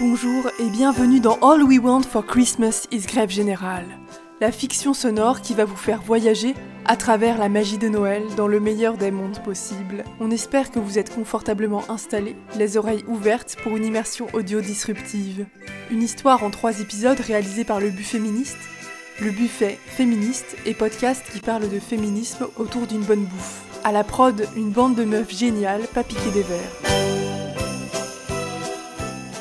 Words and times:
Bonjour 0.00 0.50
et 0.58 0.70
bienvenue 0.70 1.20
dans 1.20 1.38
All 1.40 1.62
We 1.62 1.78
Want 1.78 2.02
for 2.02 2.26
Christmas 2.26 2.88
is 2.90 3.02
Grève 3.02 3.30
Générale, 3.30 3.86
la 4.40 4.50
fiction 4.50 4.92
sonore 4.92 5.40
qui 5.40 5.54
va 5.54 5.64
vous 5.64 5.76
faire 5.76 6.02
voyager 6.02 6.54
à 6.84 6.96
travers 6.96 7.38
la 7.38 7.48
magie 7.48 7.78
de 7.78 7.88
Noël 7.88 8.24
dans 8.36 8.48
le 8.48 8.58
meilleur 8.58 8.96
des 8.96 9.12
mondes 9.12 9.40
possibles. 9.44 10.02
On 10.18 10.32
espère 10.32 10.72
que 10.72 10.80
vous 10.80 10.98
êtes 10.98 11.14
confortablement 11.14 11.84
installés, 11.88 12.34
les 12.56 12.76
oreilles 12.76 13.04
ouvertes 13.06 13.56
pour 13.62 13.76
une 13.76 13.84
immersion 13.84 14.26
audio 14.32 14.60
disruptive. 14.60 15.46
Une 15.92 16.02
histoire 16.02 16.42
en 16.42 16.50
trois 16.50 16.80
épisodes 16.80 17.20
réalisée 17.20 17.64
par 17.64 17.78
le 17.78 17.90
but 17.90 18.02
féministe, 18.02 18.58
le 19.20 19.30
buffet 19.30 19.78
féministe 19.86 20.56
et 20.66 20.74
podcast 20.74 21.22
qui 21.32 21.38
parle 21.38 21.68
de 21.70 21.78
féminisme 21.78 22.48
autour 22.56 22.88
d'une 22.88 23.04
bonne 23.04 23.26
bouffe. 23.26 23.62
À 23.84 23.92
la 23.92 24.02
prod, 24.02 24.48
une 24.56 24.70
bande 24.70 24.96
de 24.96 25.04
meufs 25.04 25.30
géniales, 25.32 25.86
pas 25.94 26.02
piquées 26.02 26.32
des 26.32 26.42
verres. 26.42 27.03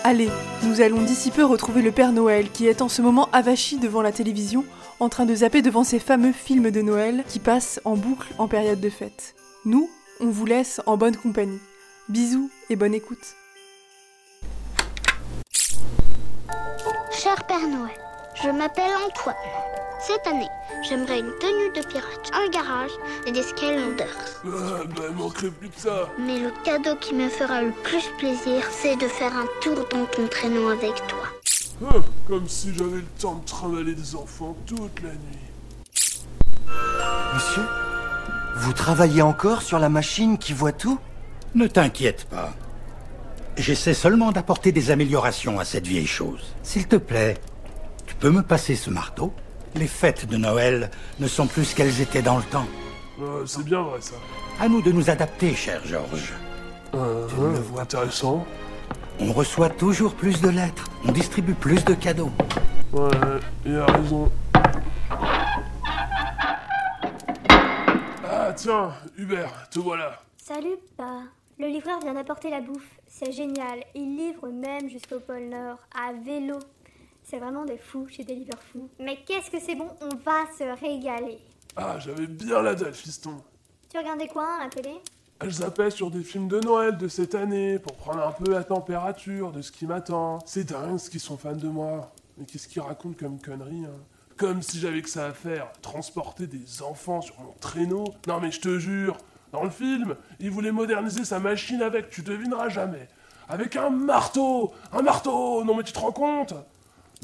Allez, 0.06 0.30
nous 0.64 0.82
allons 0.82 1.02
d'ici 1.02 1.32
peu 1.32 1.46
retrouver 1.46 1.82
le 1.82 1.94
Père 1.94 2.12
Noël 2.12 2.50
qui 2.52 2.68
est 2.68 2.82
en 2.82 2.90
ce 2.90 3.02
moment 3.02 3.30
avachi 3.32 3.78
devant 3.78 4.02
la 4.02 4.12
télévision 4.12 4.66
en 5.00 5.08
train 5.08 5.26
de 5.26 5.34
zapper 5.34 5.62
devant 5.62 5.86
ces 5.86 5.98
fameux 6.00 6.34
films 6.34 6.72
de 6.72 6.82
Noël 6.82 7.24
qui 7.30 7.40
passent 7.40 7.80
en 7.86 7.96
boucle 7.96 8.28
en 8.38 8.50
période 8.50 8.82
de 8.82 8.90
fête. 8.90 9.34
Nous, 9.64 9.90
on 10.20 10.30
vous 10.30 10.46
laisse 10.46 10.82
en 10.88 10.98
bonne 10.98 11.16
compagnie. 11.16 11.62
Bisous 12.10 12.52
et 12.70 12.76
bonne 12.76 12.94
écoute. 12.94 13.36
Cher 17.10 17.42
Père 17.48 17.66
Noël, 17.66 17.96
je 18.44 18.50
m'appelle 18.50 18.92
Antoine. 19.08 19.36
Cette 20.06 20.28
année, 20.28 20.50
j'aimerais 20.82 21.20
une 21.20 21.32
tenue 21.40 21.72
de 21.74 21.88
pirate, 21.88 22.30
un 22.34 22.50
garage 22.50 22.92
et 23.26 23.32
des 23.32 23.42
Skylanders. 23.42 24.06
Ah, 24.46 24.84
bah, 24.98 25.04
il 25.10 25.16
manquerait 25.16 25.50
plus 25.50 25.70
que 25.70 25.80
ça. 25.80 26.10
Mais 26.20 26.40
le 26.40 26.52
cadeau 26.66 26.98
qui 26.98 27.14
me 27.14 27.30
fera 27.30 27.62
le 27.62 27.72
plus 27.72 28.04
plaisir, 28.18 28.66
c'est 28.70 28.98
de 28.98 29.08
faire 29.08 29.32
un 29.34 29.46
tour 29.62 29.76
dans 29.90 30.06
ton 30.06 30.28
traîneau 30.28 30.68
avec 30.72 30.96
toi. 31.08 31.24
Ah, 31.90 32.02
comme 32.28 32.50
si 32.50 32.74
j'avais 32.76 32.98
le 32.98 33.06
temps 33.18 33.36
de 33.36 33.46
trimballer 33.46 33.96
des 33.96 34.14
enfants 34.14 34.58
toute 34.66 35.02
la 35.02 35.10
nuit. 35.10 36.68
Monsieur 37.34 37.64
Vous 38.58 38.74
travaillez 38.74 39.22
encore 39.22 39.62
sur 39.62 39.80
la 39.80 39.88
machine 39.88 40.38
qui 40.38 40.52
voit 40.52 40.74
tout? 40.74 41.00
Ne 41.56 41.68
t'inquiète 41.68 42.26
pas. 42.26 42.54
J'essaie 43.56 43.94
seulement 43.94 44.34
d'apporter 44.34 44.74
des 44.74 44.92
améliorations 44.92 45.62
à 45.62 45.66
cette 45.66 45.88
vieille 45.88 46.08
chose. 46.08 46.44
S'il 46.62 46.90
te 46.90 46.98
plaît, 46.98 47.38
tu 48.06 48.16
peux 48.16 48.32
me 48.32 48.42
passer 48.42 48.76
ce 48.76 48.90
marteau? 48.90 49.34
Les 49.76 49.88
fêtes 49.88 50.28
de 50.28 50.38
Noël 50.38 50.92
ne 51.20 51.28
sont 51.28 51.48
plus 51.48 51.66
ce 51.66 51.76
qu'elles 51.76 52.00
étaient 52.02 52.22
dans 52.22 52.38
le 52.38 52.44
temps. 52.44 52.66
Ah, 53.20 53.24
c'est 53.46 53.64
bien 53.64 53.82
vrai 53.82 54.00
ça. 54.02 54.16
À 54.60 54.68
nous 54.68 54.82
de 54.82 54.92
nous 54.92 55.10
adapter, 55.10 55.54
cher 55.56 55.82
Georges. 55.86 56.34
Ah, 56.94 56.98
Tu 57.30 57.36
ne 57.36 57.48
le 57.48 57.60
vois 57.60 57.78
pas. 57.78 57.82
intéressant. 57.84 58.46
On 59.20 59.32
reçoit 59.32 59.70
toujours 59.70 60.14
plus 60.14 60.42
de 60.42 60.50
lettres, 60.50 60.86
on 61.08 61.12
distribue 61.12 61.54
plus 61.54 61.84
de 61.86 61.94
cadeaux. 61.94 62.32
Ouais, 62.92 63.10
il 63.66 63.76
a 63.78 63.86
raison. 63.86 64.32
Ah 68.26 68.52
tiens, 68.56 68.92
Hubert, 69.18 69.70
te 69.70 69.80
voilà. 69.80 70.20
Salut, 70.38 70.76
pa. 70.98 71.22
Le 71.60 71.68
livreur 71.68 72.00
vient 72.00 72.14
d'apporter 72.16 72.50
la 72.50 72.62
bouffe. 72.62 72.82
C'est 73.08 73.32
génial. 73.32 73.84
Il 73.94 74.18
livre 74.18 74.48
même 74.50 74.90
jusqu'au 74.90 75.20
pôle 75.20 75.50
Nord, 75.50 75.78
à 75.96 76.12
vélo. 76.14 76.58
C'est 77.24 77.40
vraiment 77.40 77.66
des 77.66 77.78
fous 77.78 78.08
chez 78.10 78.24
Deliveroo. 78.24 78.90
Mais 79.00 79.18
qu'est-ce 79.26 79.50
que 79.50 79.60
c'est 79.60 79.76
bon, 79.76 79.90
on 80.02 80.16
va 80.18 80.46
se 80.58 80.64
régaler. 80.80 81.40
Ah, 81.76 81.98
j'avais 82.00 82.28
bien 82.28 82.62
la 82.62 82.76
dalle, 82.76 82.94
fiston. 82.94 83.42
Tu 83.90 83.98
regardais 83.98 84.28
quoi 84.28 84.48
à 84.60 84.64
la 84.66 84.70
télé? 84.70 84.92
Elle 85.40 85.52
zappait 85.52 85.90
sur 85.90 86.12
des 86.12 86.24
films 86.24 86.48
de 86.48 86.60
Noël 86.60 86.98
de 86.98 87.08
cette 87.08 87.36
année 87.36 87.80
pour 87.80 87.94
prendre 87.94 88.26
un 88.26 88.32
peu 88.32 88.52
la 88.52 88.64
température 88.64 89.52
de 89.52 89.62
ce 89.62 89.72
qui 89.72 89.86
m'attend. 89.88 90.40
C'est 90.46 90.64
dingue 90.64 90.98
ce 90.98 91.10
qu'ils 91.10 91.20
sont 91.20 91.38
fans 91.38 91.56
de 91.56 91.68
moi. 91.68 92.14
Mais 92.38 92.46
qu'est-ce 92.46 92.68
qu'ils 92.68 92.82
racontent 92.82 93.18
comme 93.20 93.40
conneries 93.40 93.86
hein? 93.86 94.00
Comme 94.38 94.62
si 94.62 94.80
j'avais 94.80 95.02
que 95.02 95.10
ça 95.10 95.28
à 95.28 95.32
faire, 95.32 95.72
transporter 95.82 96.48
des 96.48 96.82
enfants 96.82 97.22
sur 97.22 97.40
mon 97.40 97.54
traîneau. 97.60 98.06
Non 98.28 98.40
mais 98.40 98.52
je 98.52 98.62
te 98.62 98.80
jure, 98.80 99.18
dans 99.52 99.64
le 99.64 99.70
film, 99.70 100.16
il 100.40 100.50
voulait 100.50 100.72
moderniser 100.72 101.24
sa 101.26 101.40
machine 101.40 101.82
avec, 101.82 102.10
tu 102.10 102.24
devineras 102.24 102.70
jamais. 102.70 103.08
Avec 103.48 103.76
un 103.76 103.90
marteau 103.90 104.72
Un 104.92 105.02
marteau 105.02 105.64
Non 105.64 105.76
mais 105.76 105.84
tu 105.84 105.94
te 105.94 106.00
rends 106.00 106.12
compte? 106.12 106.54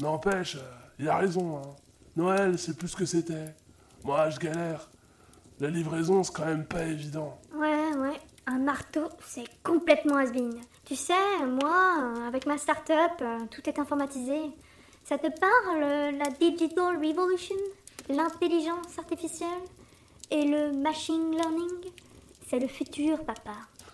N'empêche, 0.00 0.56
euh, 0.56 0.60
il 0.98 1.08
a 1.08 1.18
raison. 1.18 1.58
Hein. 1.58 1.76
Noël, 2.16 2.58
c'est 2.58 2.76
plus 2.76 2.88
ce 2.88 2.96
que 2.96 3.04
c'était. 3.04 3.54
Moi, 4.04 4.30
je 4.30 4.38
galère. 4.38 4.88
La 5.60 5.68
livraison, 5.68 6.22
c'est 6.22 6.32
quand 6.32 6.46
même 6.46 6.64
pas 6.64 6.84
évident. 6.84 7.38
Ouais, 7.54 7.94
ouais. 7.96 8.18
Un 8.46 8.58
marteau, 8.58 9.08
c'est 9.26 9.44
complètement 9.62 10.16
has 10.16 10.30
Tu 10.86 10.96
sais, 10.96 11.12
moi, 11.46 11.98
euh, 12.00 12.26
avec 12.26 12.46
ma 12.46 12.56
start-up, 12.56 13.12
euh, 13.20 13.38
tout 13.50 13.68
est 13.68 13.78
informatisé. 13.78 14.40
Ça 15.04 15.18
te 15.18 15.28
parle, 15.38 16.16
la 16.16 16.30
Digital 16.30 16.96
Revolution? 16.96 17.56
L'intelligence 18.08 18.98
artificielle? 18.98 19.48
Et 20.30 20.46
le 20.46 20.72
machine 20.72 21.32
learning? 21.32 21.90
C'est 22.48 22.58
le 22.58 22.68
futur, 22.68 23.22
papa. 23.24 23.52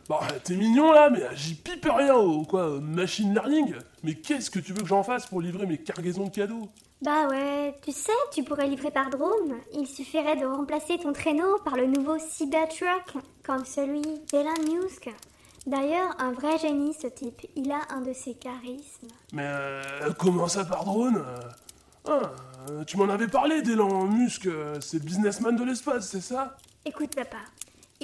Bon, 0.08 0.18
t'es 0.44 0.54
mignon 0.54 0.92
là, 0.92 1.10
mais 1.10 1.22
j'y 1.34 1.54
pipe 1.54 1.88
rien 1.92 2.14
au 2.14 2.44
quoi, 2.44 2.68
au 2.68 2.80
machine 2.80 3.34
learning. 3.34 3.74
Mais 4.04 4.14
qu'est-ce 4.14 4.50
que 4.50 4.60
tu 4.60 4.72
veux 4.72 4.82
que 4.82 4.88
j'en 4.88 5.02
fasse 5.02 5.26
pour 5.26 5.40
livrer 5.40 5.66
mes 5.66 5.78
cargaisons 5.78 6.24
de 6.26 6.30
cadeaux? 6.30 6.68
Bah 7.02 7.26
ouais, 7.28 7.74
tu 7.82 7.92
sais, 7.92 8.12
tu 8.32 8.44
pourrais 8.44 8.68
livrer 8.68 8.90
par 8.92 9.10
drone. 9.10 9.56
Il 9.74 9.86
suffirait 9.86 10.36
de 10.36 10.46
remplacer 10.46 10.98
ton 10.98 11.12
traîneau 11.12 11.58
par 11.64 11.76
le 11.76 11.86
nouveau 11.86 12.18
Cybertruck, 12.18 13.14
comme 13.44 13.64
celui 13.64 14.02
d'Elon 14.32 14.80
Musk. 14.82 15.10
D'ailleurs, 15.66 16.14
un 16.20 16.30
vrai 16.30 16.56
génie 16.58 16.94
ce 16.94 17.08
type. 17.08 17.44
Il 17.56 17.72
a 17.72 17.80
un 17.90 18.00
de 18.00 18.12
ses 18.12 18.34
charismes. 18.34 19.08
Mais 19.32 19.44
euh, 19.44 20.12
comment 20.16 20.46
ça 20.46 20.64
par 20.64 20.84
drone? 20.84 21.16
Euh 21.16 21.40
Ah, 22.08 22.32
euh, 22.70 22.84
tu 22.84 22.96
m'en 22.96 23.08
avais 23.08 23.26
parlé 23.26 23.62
d'Elon 23.62 24.04
Musk, 24.06 24.46
euh, 24.46 24.78
c'est 24.80 24.98
le 24.98 25.04
businessman 25.04 25.56
de 25.56 25.64
l'espace, 25.64 26.08
c'est 26.08 26.20
ça? 26.20 26.56
Écoute, 26.84 27.16
papa, 27.16 27.38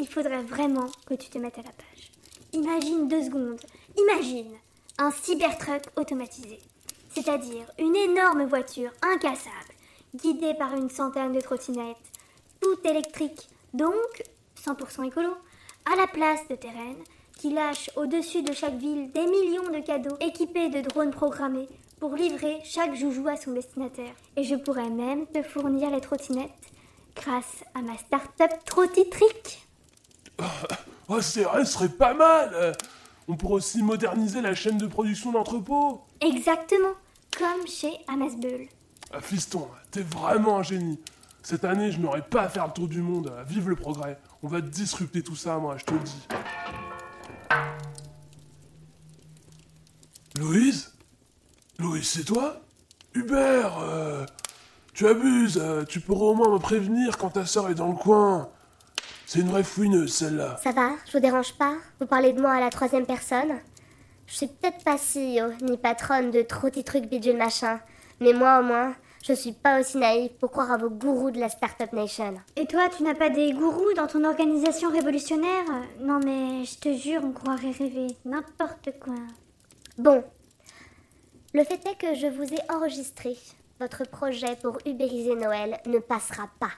il 0.03 0.09
faudrait 0.09 0.43
vraiment 0.43 0.89
que 1.07 1.15
tu 1.15 1.31
te 1.31 1.39
mettes 1.39 1.59
à 1.59 1.63
la 1.63 1.71
page. 1.71 2.11
Imagine 2.53 3.07
deux 3.07 3.23
secondes. 3.23 3.61
Imagine 3.97 4.53
un 4.99 5.13
Cybertruck 5.13 5.85
automatisé. 5.97 6.59
C'est-à-dire 7.15 7.67
une 7.79 7.95
énorme 7.95 8.45
voiture 8.47 8.91
incassable, 9.01 9.75
guidée 10.17 10.55
par 10.55 10.75
une 10.75 10.91
centaine 10.91 11.33
de 11.33 11.41
trottinettes, 11.41 11.97
toute 12.61 12.85
électrique, 12.85 13.49
donc 13.75 14.25
100% 14.61 15.07
écolo, 15.07 15.37
à 15.91 15.95
la 15.95 16.09
place 16.09 16.49
de 16.49 16.57
terrain, 16.57 16.97
qui 17.39 17.53
lâche 17.53 17.89
au-dessus 17.95 18.43
de 18.43 18.53
chaque 18.53 18.79
ville 18.79 19.13
des 19.13 19.27
millions 19.27 19.71
de 19.71 19.87
cadeaux 19.87 20.17
équipés 20.21 20.69
de 20.69 20.81
drones 20.81 21.13
programmés 21.13 21.69
pour 22.01 22.17
livrer 22.17 22.59
chaque 22.65 22.97
joujou 22.97 23.29
à 23.29 23.37
son 23.37 23.53
destinataire. 23.53 24.15
Et 24.37 24.43
je 24.43 24.57
pourrais 24.57 24.91
même 24.91 25.27
te 25.29 25.43
fournir 25.45 25.91
les 25.91 26.01
trottinettes 26.01 26.51
grâce 27.15 27.65
à 27.77 27.83
ma 27.83 27.97
start-up 27.99 28.51
Trottitrick. 28.65 29.69
Oh, 31.09 31.21
c'est 31.21 31.43
vrai, 31.43 31.65
ce 31.65 31.73
serait 31.73 31.89
pas 31.89 32.15
mal 32.15 32.51
euh. 32.55 32.73
On 33.29 33.37
pourrait 33.37 33.55
aussi 33.55 33.83
moderniser 33.83 34.41
la 34.41 34.55
chaîne 34.55 34.79
de 34.79 34.87
production 34.87 35.31
d'entrepôt. 35.33 36.03
Exactement, 36.21 36.95
comme 37.39 37.67
chez 37.67 37.93
Amasbull. 38.09 38.69
Ah, 39.13 39.21
fiston, 39.21 39.69
t'es 39.91 40.03
vraiment 40.03 40.59
un 40.59 40.63
génie. 40.63 40.99
Cette 41.43 41.65
année, 41.65 41.93
je 41.93 41.99
n'aurais 42.01 42.23
pas 42.23 42.43
à 42.43 42.49
faire 42.49 42.67
le 42.67 42.73
tour 42.73 42.89
du 42.89 43.01
monde. 43.03 43.33
Vive 43.47 43.69
le 43.69 43.77
progrès. 43.77 44.19
On 44.43 44.49
va 44.49 44.61
disrupter 44.61 45.23
tout 45.23 45.37
ça, 45.37 45.59
moi, 45.59 45.77
je 45.79 45.85
te 45.85 45.93
le 45.93 46.01
dis. 46.01 46.27
Louise? 50.39 50.93
Louise, 51.79 52.09
c'est 52.09 52.25
toi? 52.25 52.61
Hubert, 53.15 53.79
euh, 53.81 54.25
tu 54.95 55.07
abuses. 55.07 55.59
euh, 55.63 55.85
tu 55.85 56.01
pourrais 56.01 56.27
au 56.27 56.35
moins 56.35 56.53
me 56.53 56.59
prévenir 56.59 57.19
quand 57.19 57.31
ta 57.31 57.45
sœur 57.45 57.69
est 57.71 57.75
dans 57.75 57.89
le 57.89 57.97
coin. 57.97 58.49
C'est 59.33 59.39
une 59.39 59.49
vraie 59.49 59.65
fouineuse, 59.65 60.13
celle-là. 60.13 60.59
Ça 60.63 60.73
va 60.73 60.91
Je 61.07 61.13
vous 61.13 61.19
dérange 61.19 61.55
pas 61.55 61.77
Vous 61.99 62.07
parlez 62.07 62.35
de 62.35 62.41
moi 62.43 62.51
à 62.51 62.61
la 62.61 62.69
troisième 62.69 63.07
personne 63.07 63.61
Je 64.27 64.35
suis 64.35 64.47
peut-être 64.47 64.85
pas 64.85 64.97
CEO 64.97 65.55
ni 65.63 65.79
patronne 65.79 66.31
de 66.31 66.43
trotty 66.43 66.85
truc 66.85 67.07
bidule 67.07 67.39
machin, 67.39 67.81
mais 68.21 68.35
moi 68.35 68.61
au 68.61 68.63
moins, 68.63 68.95
je 69.25 69.33
suis 69.33 69.53
pas 69.53 69.81
aussi 69.81 69.97
naïve 69.97 70.33
pour 70.33 70.51
croire 70.51 70.71
à 70.71 70.77
vos 70.77 70.91
gourous 70.91 71.31
de 71.31 71.41
la 71.41 71.49
Startup 71.49 71.91
Nation. 71.95 72.35
Et 72.57 72.67
toi, 72.67 72.91
tu 72.95 73.05
n'as 73.05 73.15
pas 73.15 73.31
des 73.31 73.55
gourous 73.55 73.95
dans 73.97 74.07
ton 74.07 74.23
organisation 74.25 74.91
révolutionnaire 74.91 75.65
Non 76.01 76.21
mais 76.23 76.67
je 76.67 76.79
te 76.79 76.95
jure, 76.95 77.23
on 77.25 77.33
croirait 77.33 77.71
rêver 77.71 78.09
n'importe 78.27 78.91
quoi. 79.01 79.15
Bon, 79.97 80.23
le 81.55 81.65
fait 81.65 81.81
est 81.87 81.99
que 81.99 82.15
je 82.15 82.27
vous 82.27 82.53
ai 82.53 82.61
enregistré. 82.71 83.39
Votre 83.81 84.07
projet 84.07 84.57
pour 84.57 84.77
ubériser 84.85 85.37
Noël 85.37 85.81
ne 85.87 86.01
passera 86.01 86.51
pas. 86.61 86.73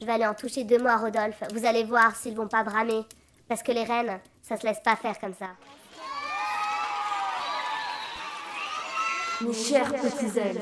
Je 0.00 0.06
vais 0.06 0.12
aller 0.12 0.26
en 0.26 0.34
toucher 0.34 0.64
deux 0.64 0.78
mots 0.78 0.96
Rodolphe. 0.98 1.42
Vous 1.52 1.66
allez 1.66 1.84
voir 1.84 2.16
s'ils 2.16 2.34
vont 2.34 2.48
pas 2.48 2.64
bramer. 2.64 3.04
Parce 3.48 3.62
que 3.62 3.72
les 3.72 3.84
reines, 3.84 4.18
ça 4.42 4.56
se 4.56 4.64
laisse 4.64 4.80
pas 4.80 4.96
faire 4.96 5.18
comme 5.18 5.34
ça. 5.34 5.48
Mes 9.42 9.52
chers 9.52 9.92
petits 9.92 10.38
elfes, 10.38 10.60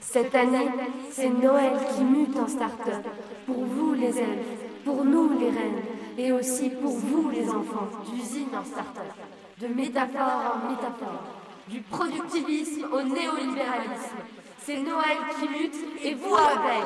cette 0.00 0.34
année, 0.34 0.68
c'est 1.10 1.28
Noël 1.28 1.72
qui 1.94 2.04
mute 2.04 2.36
en 2.36 2.46
start-up. 2.46 3.06
Pour 3.46 3.64
vous 3.64 3.94
les 3.94 4.18
elfes, 4.18 4.46
pour 4.84 5.04
nous 5.04 5.38
les 5.38 5.50
reines, 5.50 5.82
et 6.18 6.32
aussi 6.32 6.70
pour 6.70 6.92
vous 6.92 7.30
les 7.30 7.48
enfants, 7.48 7.88
d'usine 8.04 8.48
en 8.54 8.64
start-up, 8.64 9.14
de 9.60 9.68
métaphore 9.68 10.54
en 10.54 10.70
métaphore. 10.70 11.22
du 11.68 11.80
productivisme 11.80 12.84
au 12.92 13.02
néolibéralisme. 13.02 14.18
C'est 14.64 14.78
Noël 14.78 15.18
qui 15.38 15.48
mute 15.48 15.74
et 16.04 16.14
vous 16.14 16.34
avec. 16.34 16.84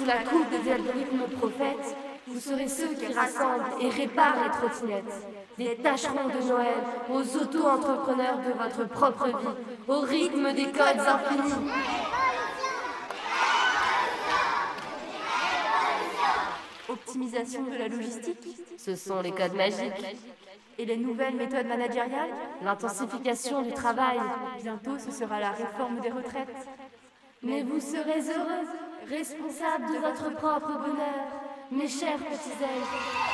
Sous 0.00 0.06
la 0.06 0.22
coupe 0.22 0.48
des 0.48 0.72
algorithmes 0.72 1.28
prophètes, 1.38 1.94
vous 2.26 2.40
serez 2.40 2.68
ceux 2.68 2.94
qui 2.94 3.12
rassemblent 3.12 3.82
et 3.82 3.90
réparent 3.90 4.44
les 4.44 4.50
trottinettes. 4.50 5.26
Des 5.58 5.76
tâcherons 5.76 6.28
de 6.28 6.48
Noël 6.48 6.78
aux 7.10 7.36
auto-entrepreneurs 7.36 8.38
de 8.38 8.52
votre 8.52 8.88
propre 8.88 9.26
vie, 9.26 9.48
au 9.88 10.00
rythme 10.00 10.54
des 10.54 10.72
codes 10.72 11.00
infinis. 11.00 11.70
Optimisation 16.88 17.64
de 17.64 17.76
la 17.76 17.88
logistique 17.88 18.56
Ce 18.78 18.96
sont 18.96 19.20
les 19.20 19.32
codes 19.32 19.52
magiques. 19.54 20.16
et 20.78 20.86
les 20.86 20.96
nouvelles 20.96 21.36
méthodes 21.36 21.66
managériales 21.66 22.30
L'intensification 22.62 23.60
du 23.60 23.72
travail. 23.74 24.18
Bientôt, 24.62 24.98
ce 24.98 25.10
sera 25.10 25.40
la 25.40 25.50
réforme 25.50 26.00
des 26.00 26.08
retraites. 26.08 26.56
Mais 27.42 27.62
vous 27.62 27.80
serez 27.80 28.20
heureux, 28.20 28.68
responsables 29.08 29.86
de 29.86 29.98
votre 29.98 30.36
propre 30.36 30.78
bonheur. 30.78 31.24
Mes 31.70 31.88
chers 31.88 32.18
petits 32.18 32.62
elfes, 32.62 33.30